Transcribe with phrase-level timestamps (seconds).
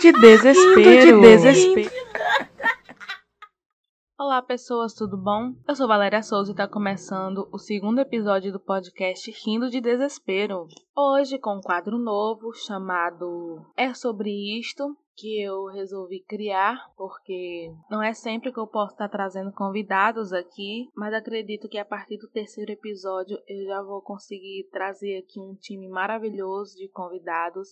[0.00, 0.76] de desespero.
[0.76, 1.90] Rindo de desespero.
[4.16, 5.54] Olá, pessoas, tudo bom?
[5.66, 10.68] Eu sou Valéria Souza e está começando o segundo episódio do podcast Rindo de Desespero.
[10.96, 14.30] Hoje com um quadro novo chamado É Sobre
[14.60, 20.32] Isto, que eu resolvi criar, porque não é sempre que eu posso estar trazendo convidados
[20.32, 25.40] aqui, mas acredito que a partir do terceiro episódio eu já vou conseguir trazer aqui
[25.40, 27.68] um time maravilhoso de convidados,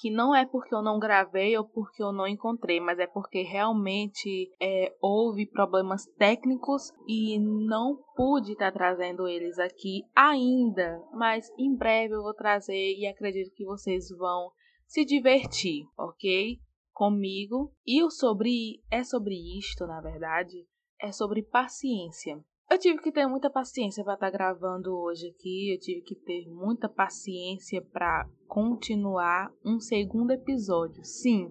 [0.00, 3.42] que não é porque eu não gravei ou porque eu não encontrei, mas é porque
[3.42, 11.76] realmente é, houve problemas técnicos e não pude estar trazendo eles aqui ainda, mas em
[11.76, 14.50] breve eu vou trazer e acredito que vocês vão
[14.84, 16.58] se divertir, ok?
[16.98, 20.66] Comigo e o sobre é sobre isto, na verdade,
[21.00, 22.44] é sobre paciência.
[22.68, 26.16] Eu tive que ter muita paciência para estar tá gravando hoje aqui, eu tive que
[26.16, 31.04] ter muita paciência para continuar um segundo episódio.
[31.04, 31.48] Sim,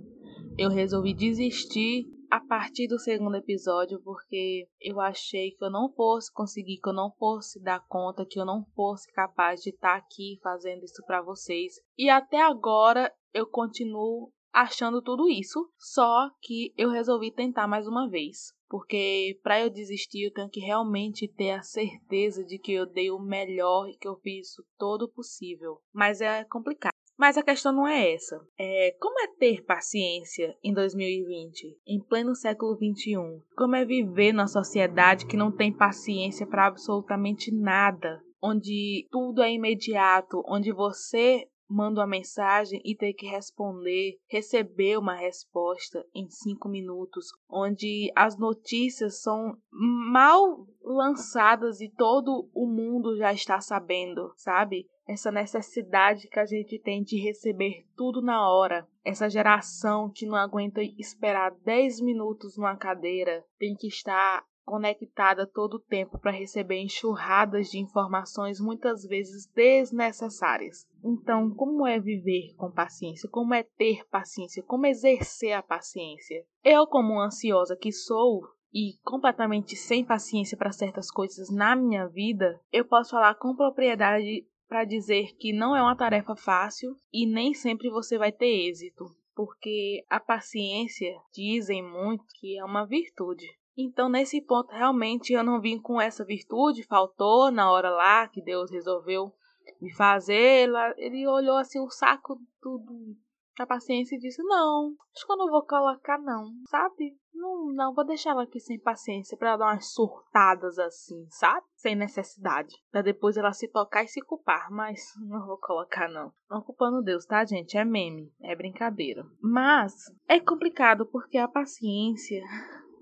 [0.58, 6.30] eu resolvi desistir a partir do segundo episódio porque eu achei que eu não fosse
[6.34, 9.96] conseguir, que eu não fosse dar conta, que eu não fosse capaz de estar tá
[9.96, 11.76] aqui fazendo isso para vocês.
[11.98, 18.10] E até agora eu continuo achando tudo isso, só que eu resolvi tentar mais uma
[18.10, 18.56] vez.
[18.68, 23.12] Porque para eu desistir, eu tenho que realmente ter a certeza de que eu dei
[23.12, 25.78] o melhor e que eu fiz todo possível.
[25.94, 26.92] Mas é complicado.
[27.18, 28.40] Mas a questão não é essa.
[28.60, 33.42] É como é ter paciência em 2020, em pleno século 21?
[33.56, 38.22] Como é viver numa sociedade que não tem paciência para absolutamente nada?
[38.42, 45.14] Onde tudo é imediato, onde você manda uma mensagem e tem que responder, receber uma
[45.14, 53.34] resposta em cinco minutos, onde as notícias são mal lançadas e todo o mundo já
[53.34, 54.88] está sabendo, sabe?
[55.08, 58.88] Essa necessidade que a gente tem de receber tudo na hora.
[59.06, 65.76] Essa geração que não aguenta esperar 10 minutos numa cadeira, tem que estar conectada todo
[65.76, 70.86] o tempo para receber enxurradas de informações muitas vezes desnecessárias.
[71.02, 73.30] Então, como é viver com paciência?
[73.30, 74.62] Como é ter paciência?
[74.62, 76.46] Como exercer a paciência?
[76.66, 78.42] Eu, como ansiosa que sou,
[78.74, 84.46] e completamente sem paciência para certas coisas na minha vida, eu posso falar com propriedade
[84.68, 89.06] para dizer que não é uma tarefa fácil e nem sempre você vai ter êxito,
[89.34, 93.48] porque a paciência dizem muito que é uma virtude.
[93.78, 98.42] Então, nesse ponto, realmente eu não vim com essa virtude, faltou na hora lá que
[98.42, 99.32] Deus resolveu
[99.80, 100.70] me fazer.
[100.98, 103.16] Ele olhou assim o saco do,
[103.58, 107.16] da paciência e disse: Não, acho que eu não vou colocar, não, sabe?
[107.34, 111.64] Não, não, vou deixar ela aqui sem paciência para dar umas surtadas assim, sabe?
[111.76, 112.74] Sem necessidade.
[112.92, 114.72] Pra depois ela se tocar e se culpar.
[114.72, 116.34] Mas não vou colocar, não.
[116.50, 117.78] Não culpando Deus, tá, gente?
[117.78, 119.24] É meme, é brincadeira.
[119.40, 119.94] Mas
[120.28, 122.42] é complicado porque a paciência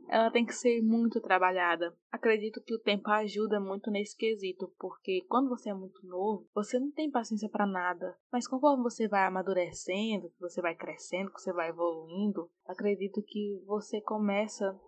[0.08, 1.96] ela tem que ser muito trabalhada.
[2.12, 6.80] Acredito que o tempo ajuda muito nesse quesito, porque quando você é muito novo, você
[6.80, 8.18] não tem paciência para nada.
[8.32, 14.80] Mas conforme você vai amadurecendo, você vai crescendo, você vai evoluindo, acredito que você começa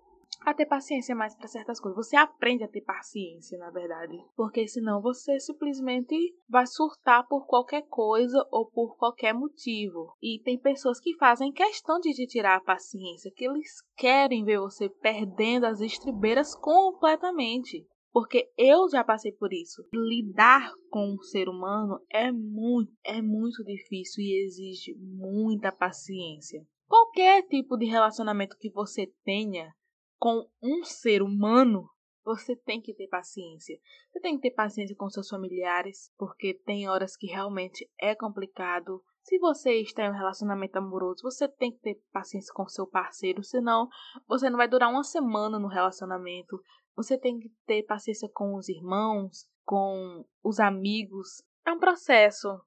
[0.42, 2.08] a ter paciência mais para certas coisas.
[2.08, 6.16] Você aprende a ter paciência, na verdade, porque senão você simplesmente
[6.50, 10.14] vai surtar por qualquer coisa ou por qualquer motivo.
[10.22, 14.60] E tem pessoas que fazem questão de te tirar a paciência, que eles querem ver
[14.60, 17.86] você perdendo as estribeiras completamente.
[18.12, 19.86] Porque eu já passei por isso.
[19.94, 26.66] Lidar com um ser humano é muito, é muito difícil e exige muita paciência.
[26.88, 29.72] Qualquer tipo de relacionamento que você tenha,
[30.20, 31.90] com um ser humano,
[32.28, 33.80] você tem que ter paciência.
[34.12, 39.02] Você tem que ter paciência com seus familiares, porque tem horas que realmente é complicado.
[39.24, 43.44] Se você está em um relacionamento amoroso, você tem que ter paciência com seu parceiro,
[43.44, 43.88] senão
[44.28, 46.62] você não vai durar uma semana no relacionamento.
[46.98, 51.44] Você tem que ter paciência com os irmãos, com os amigos.
[51.66, 52.60] É um processo.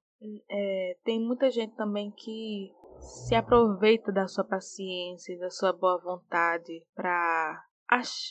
[0.51, 6.85] É, tem muita gente também que se aproveita da sua paciência, da sua boa vontade
[6.95, 7.65] para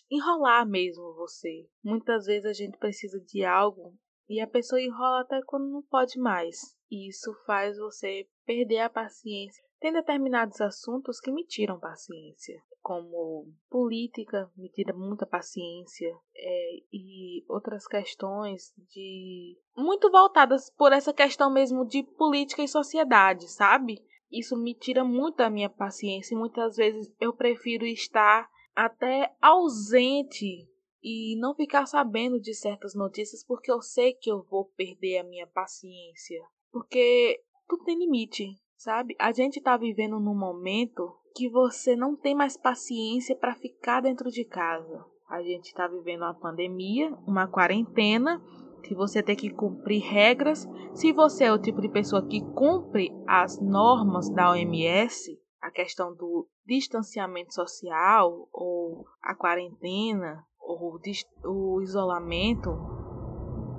[0.10, 1.68] enrolar mesmo você.
[1.84, 3.94] Muitas vezes a gente precisa de algo
[4.30, 6.78] e a pessoa enrola até quando não pode mais.
[6.90, 9.64] E isso faz você perder a paciência.
[9.80, 17.46] Tem determinados assuntos que me tiram paciência, como política, me tira muita paciência, é, e
[17.48, 19.58] outras questões de.
[19.78, 24.04] muito voltadas por essa questão mesmo de política e sociedade, sabe?
[24.32, 30.68] Isso me tira muito da minha paciência e muitas vezes eu prefiro estar até ausente
[31.02, 35.24] e não ficar sabendo de certas notícias porque eu sei que eu vou perder a
[35.24, 36.42] minha paciência.
[36.72, 38.46] Porque tudo tem limite,
[38.76, 39.16] sabe?
[39.20, 44.30] A gente tá vivendo num momento que você não tem mais paciência para ficar dentro
[44.30, 45.06] de casa.
[45.30, 48.42] A gente está vivendo uma pandemia, uma quarentena,
[48.82, 50.68] que você tem que cumprir regras.
[50.94, 56.16] Se você é o tipo de pessoa que cumpre as normas da OMS, a questão
[56.16, 61.00] do distanciamento social ou a quarentena ou
[61.46, 62.70] o isolamento,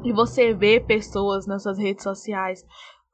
[0.02, 2.64] e você vê pessoas nas suas redes sociais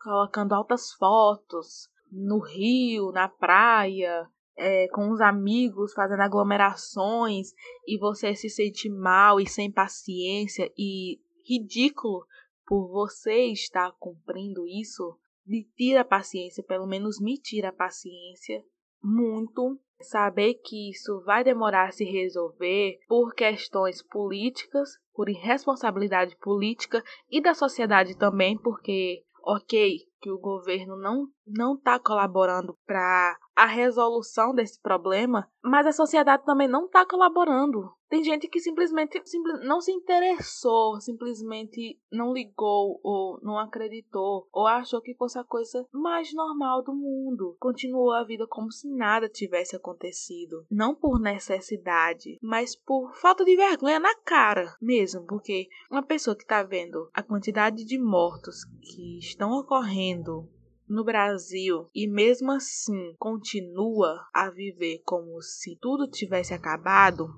[0.01, 7.49] colocando altas fotos no rio, na praia, é, com os amigos, fazendo aglomerações,
[7.87, 12.27] e você se sente mal e sem paciência e ridículo
[12.67, 15.17] por você estar cumprindo isso,
[15.47, 18.63] lhe tira a paciência, pelo menos me tira a paciência
[19.03, 19.79] muito.
[20.03, 27.41] Saber que isso vai demorar a se resolver por questões políticas, por irresponsabilidade política e
[27.41, 34.55] da sociedade também, porque, ok, que o governo não não está colaborando para a resolução
[34.55, 37.91] desse problema, mas a sociedade também não está colaborando.
[38.09, 39.21] Tem gente que simplesmente
[39.65, 45.85] não se interessou, simplesmente não ligou ou não acreditou ou achou que fosse a coisa
[45.93, 47.57] mais normal do mundo.
[47.59, 53.57] Continuou a vida como se nada tivesse acontecido, não por necessidade, mas por falta de
[53.57, 59.19] vergonha na cara mesmo, porque uma pessoa que está vendo a quantidade de mortos que
[59.19, 60.49] estão ocorrendo
[60.89, 67.29] no Brasil e mesmo assim continua a viver como se tudo tivesse acabado,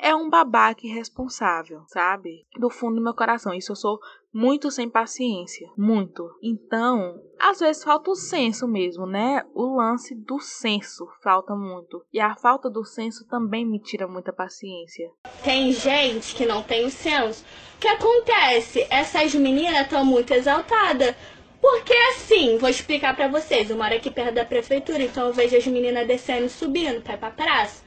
[0.00, 2.46] é um babaca irresponsável, sabe?
[2.58, 3.52] Do fundo do meu coração.
[3.52, 4.00] Isso eu sou
[4.32, 5.68] muito sem paciência.
[5.76, 6.30] Muito.
[6.42, 9.44] Então, às vezes falta o senso mesmo, né?
[9.54, 12.02] O lance do senso falta muito.
[12.12, 15.10] E a falta do senso também me tira muita paciência.
[15.44, 17.44] Tem gente que não tem o senso.
[17.76, 18.86] O que acontece?
[18.90, 21.14] Essas meninas estão muito exaltadas
[21.60, 23.68] porque assim, vou explicar para vocês.
[23.68, 27.30] Eu moro aqui perto da prefeitura, então eu vejo as meninas descendo subindo pra pra
[27.30, 27.82] praça.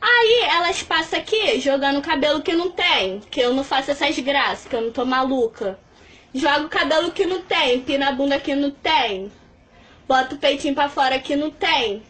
[0.00, 4.66] Aí elas passam aqui jogando cabelo que não tem, que eu não faço essas graças,
[4.66, 5.78] que eu não tô maluca.
[6.34, 9.32] Joga o cabelo que não tem, pina a bunda que não tem,
[10.06, 12.02] bota o peitinho pra fora que não tem.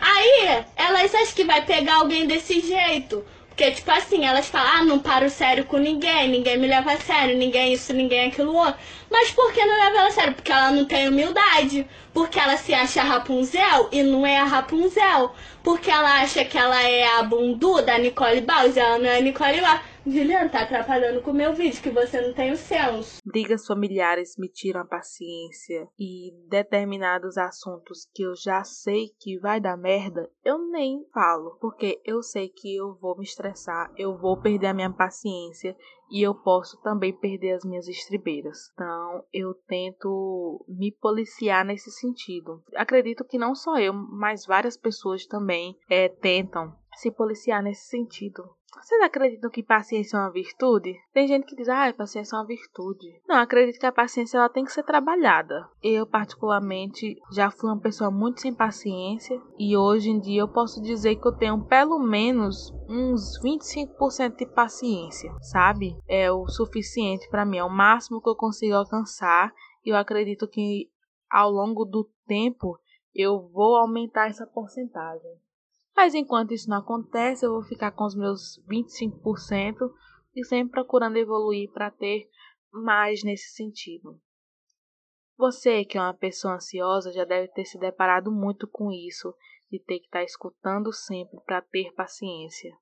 [0.00, 3.24] Aí elas acham que vai pegar alguém desse jeito.
[3.56, 7.00] Porque, tipo assim, elas falam, ah, não paro sério com ninguém, ninguém me leva a
[7.00, 8.78] sério, ninguém isso, ninguém aquilo outro.
[9.10, 10.34] Mas por que não leva ela a sério?
[10.34, 11.86] Porque ela não tem humildade.
[12.12, 15.34] Porque ela se acha Rapunzel e não é a Rapunzel.
[15.62, 19.16] Porque ela acha que ela é a bundu da Nicole Baus e ela não é
[19.16, 19.80] a Nicole Baus.
[20.06, 23.20] Juliana, tá atrapalhando com o meu vídeo, que você não tem o senso.
[23.26, 29.60] Brigas familiares me tiram a paciência e determinados assuntos que eu já sei que vai
[29.60, 34.40] dar merda, eu nem falo, porque eu sei que eu vou me estressar, eu vou
[34.40, 35.76] perder a minha paciência
[36.08, 38.70] e eu posso também perder as minhas estribeiras.
[38.74, 42.62] Então, eu tento me policiar nesse sentido.
[42.76, 48.55] Acredito que não só eu, mas várias pessoas também é, tentam se policiar nesse sentido.
[48.74, 50.94] Vocês acreditam que paciência é uma virtude?
[51.12, 53.20] Tem gente que diz, ah, paciência é uma virtude.
[53.26, 55.68] Não, acredito que a paciência ela tem que ser trabalhada.
[55.82, 60.80] Eu, particularmente, já fui uma pessoa muito sem paciência e hoje em dia eu posso
[60.82, 65.96] dizer que eu tenho pelo menos uns 25% de paciência, sabe?
[66.08, 69.52] É o suficiente para mim, é o máximo que eu consigo alcançar
[69.84, 70.90] e eu acredito que
[71.30, 72.78] ao longo do tempo
[73.14, 75.45] eu vou aumentar essa porcentagem.
[75.96, 79.90] Mas enquanto isso não acontece, eu vou ficar com os meus 25%
[80.34, 82.28] e sempre procurando evoluir para ter
[82.70, 84.20] mais nesse sentido.
[85.38, 89.34] Você, que é uma pessoa ansiosa, já deve ter se deparado muito com isso,
[89.70, 92.76] de ter que estar tá escutando sempre para ter paciência.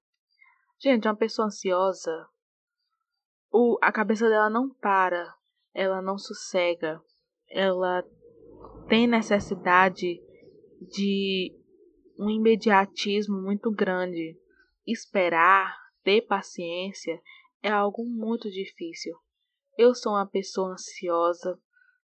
[0.81, 2.29] Gente, uma pessoa ansiosa,
[3.51, 5.33] o, a cabeça dela não para,
[5.73, 7.01] ela não sossega,
[7.49, 8.05] ela
[8.89, 10.21] tem necessidade
[10.81, 11.64] de
[12.19, 14.39] um imediatismo muito grande.
[14.87, 17.21] Esperar, ter paciência
[17.63, 19.15] é algo muito difícil.
[19.77, 21.59] Eu sou uma pessoa ansiosa,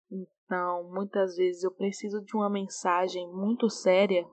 [0.10, 4.26] então muitas vezes eu preciso de uma mensagem muito séria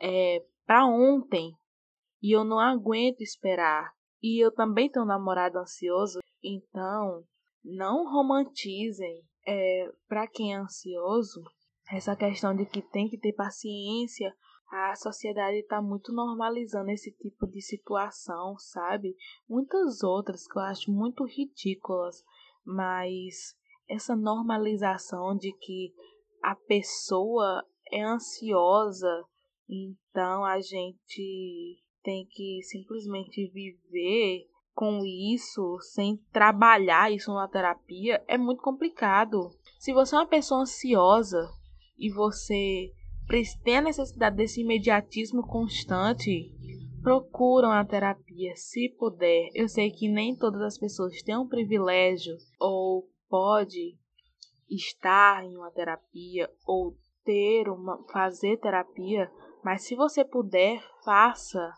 [0.00, 1.52] é, para ontem
[2.22, 3.92] e eu não aguento esperar.
[4.22, 7.24] E eu também tenho um namorado ansioso, então
[7.64, 11.42] não romantizem é, para quem é ansioso
[11.90, 14.34] essa questão de que tem que ter paciência
[14.70, 19.16] a sociedade está muito normalizando esse tipo de situação, sabe?
[19.48, 22.22] Muitas outras que eu acho muito ridículas,
[22.64, 23.56] mas
[23.88, 25.94] essa normalização de que
[26.42, 29.24] a pessoa é ansiosa,
[29.68, 38.38] então a gente tem que simplesmente viver com isso sem trabalhar isso na terapia é
[38.38, 39.50] muito complicado.
[39.78, 41.50] Se você é uma pessoa ansiosa
[41.98, 42.92] e você
[43.62, 46.50] têm a necessidade desse imediatismo constante,
[47.02, 49.48] procuram a terapia se puder.
[49.54, 53.96] Eu sei que nem todas as pessoas têm um privilégio ou pode
[54.68, 59.30] estar em uma terapia ou ter uma fazer terapia,
[59.62, 61.72] mas se você puder, faça.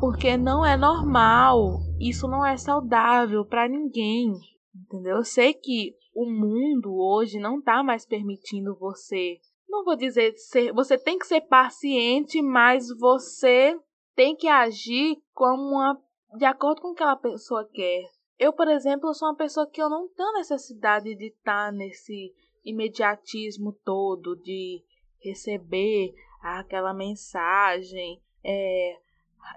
[0.00, 4.32] Porque não é normal, isso não é saudável para ninguém.
[4.74, 5.16] Entendeu?
[5.18, 9.38] Eu sei que o mundo hoje não está mais permitindo você.
[9.68, 13.78] Não vou dizer ser, você tem que ser paciente, mas você
[14.14, 16.00] tem que agir como uma,
[16.36, 18.04] de acordo com o que aquela pessoa quer.
[18.38, 23.72] Eu, por exemplo, sou uma pessoa que eu não tenho necessidade de estar nesse imediatismo
[23.84, 24.82] todo de
[25.22, 28.98] receber aquela mensagem é,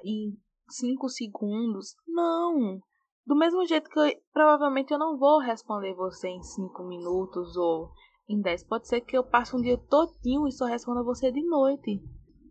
[0.04, 0.38] em
[0.70, 1.96] cinco segundos.
[2.08, 2.82] Não,
[3.28, 7.92] do mesmo jeito que eu, provavelmente eu não vou responder você em 5 minutos ou
[8.28, 8.64] em 10.
[8.64, 12.02] Pode ser que eu passe um dia todinho e só responda você de noite.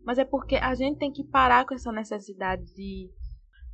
[0.03, 3.09] Mas é porque a gente tem que parar com essa necessidade de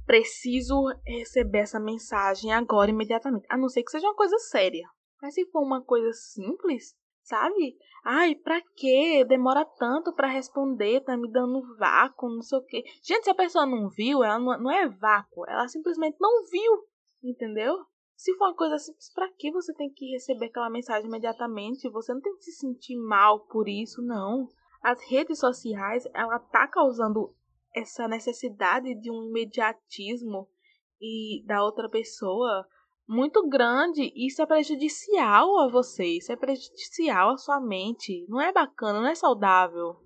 [0.06, 3.46] preciso receber essa mensagem agora, imediatamente.
[3.50, 4.88] A não ser que seja uma coisa séria.
[5.22, 7.78] Mas se for uma coisa simples, sabe?
[8.04, 9.24] Ai, pra quê?
[9.26, 12.84] Demora tanto para responder, tá me dando vácuo, não sei o quê.
[13.02, 16.84] Gente, se a pessoa não viu, ela não é vácuo, ela simplesmente não viu.
[17.24, 17.86] Entendeu?
[18.24, 21.90] Se for uma coisa simples, para que você tem que receber aquela mensagem imediatamente?
[21.90, 24.48] Você não tem que se sentir mal por isso, não.
[24.82, 27.36] As redes sociais, ela tá causando
[27.76, 30.48] essa necessidade de um imediatismo
[31.02, 32.66] e da outra pessoa
[33.06, 34.14] muito grande.
[34.16, 38.26] Isso é prejudicial a você, isso é prejudicial à sua mente.
[38.30, 39.98] Não é bacana, não é saudável.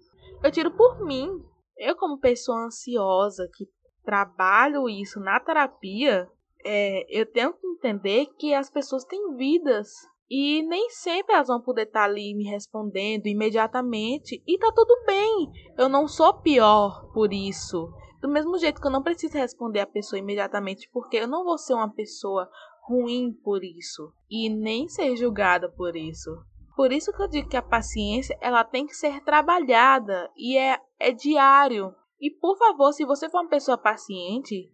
[0.43, 1.29] Eu tiro por mim.
[1.77, 3.69] Eu, como pessoa ansiosa que
[4.03, 6.27] trabalho isso na terapia,
[6.67, 9.89] é, eu tento entender que as pessoas têm vidas
[10.29, 15.05] e nem sempre elas vão poder estar tá ali me respondendo imediatamente e tá tudo
[15.05, 15.49] bem.
[15.77, 17.89] Eu não sou pior por isso.
[18.21, 21.57] Do mesmo jeito que eu não preciso responder a pessoa imediatamente, porque eu não vou
[21.57, 22.49] ser uma pessoa
[22.85, 26.29] ruim por isso e nem ser julgada por isso.
[26.75, 30.77] Por isso que eu digo que a paciência ela tem que ser trabalhada e é,
[30.99, 31.93] é diário.
[32.19, 34.71] E por favor, se você for uma pessoa paciente,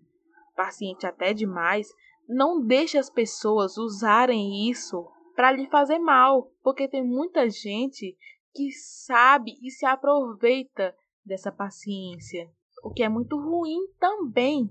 [0.53, 1.88] paciente até demais,
[2.27, 8.15] não deixe as pessoas usarem isso para lhe fazer mal, porque tem muita gente
[8.53, 10.95] que sabe e se aproveita
[11.25, 12.50] dessa paciência,
[12.83, 14.69] o que é muito ruim também,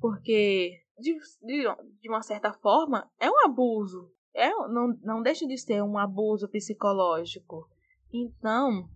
[0.00, 1.64] porque de, de,
[2.00, 6.48] de uma certa forma é um abuso, é, não, não deixa de ser um abuso
[6.48, 7.68] psicológico.
[8.12, 8.88] Então,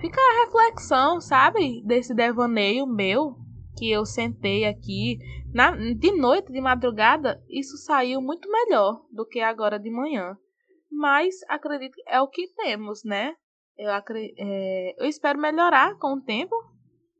[0.00, 3.36] fica a reflexão, sabe, desse devaneio meu
[3.76, 5.18] que eu sentei aqui
[5.52, 10.36] na, de noite, de madrugada, isso saiu muito melhor do que agora de manhã.
[10.90, 13.34] Mas acredito que é o que temos, né?
[13.76, 16.54] Eu, é, eu espero melhorar com o tempo.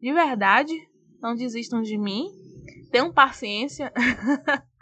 [0.00, 0.72] De verdade.
[1.20, 2.26] Não desistam de mim.
[2.90, 3.92] Tenham paciência.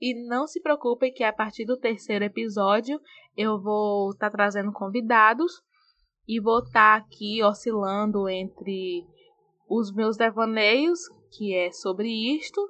[0.00, 3.00] e não se preocupem que a partir do terceiro episódio
[3.36, 5.52] eu vou estar tá trazendo convidados
[6.26, 9.04] e vou estar tá aqui oscilando entre
[9.70, 10.98] os meus devaneios
[11.30, 12.60] que é sobre isto,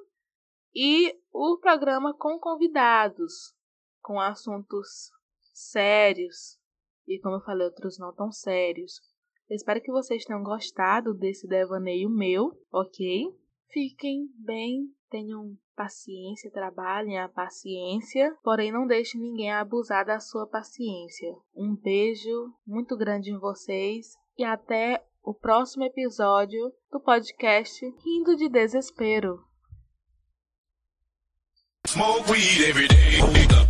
[0.73, 3.55] e o programa com convidados,
[4.01, 5.09] com assuntos
[5.51, 6.61] sérios
[7.07, 9.01] e, como eu falei, outros não tão sérios.
[9.49, 13.25] Espero que vocês tenham gostado desse devaneio meu, ok?
[13.69, 21.35] Fiquem bem, tenham paciência, trabalhem a paciência, porém não deixe ninguém abusar da sua paciência.
[21.55, 28.49] Um beijo muito grande em vocês e até o próximo episódio do podcast Rindo de
[28.49, 29.43] Desespero.
[31.87, 33.60] Smoke weed every day.